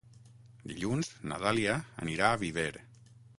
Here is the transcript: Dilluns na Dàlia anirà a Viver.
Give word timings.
Dilluns 0.71 1.11
na 1.31 1.37
Dàlia 1.43 1.75
anirà 2.07 2.31
a 2.33 2.41
Viver. 2.47 2.69